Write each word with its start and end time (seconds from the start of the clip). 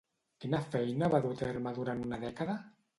Quina 0.45 0.61
feina 0.69 1.11
va 1.17 1.21
dur 1.27 1.37
a 1.39 1.39
terme 1.45 1.77
durant 1.79 2.05
una 2.11 2.25
dècada? 2.29 2.63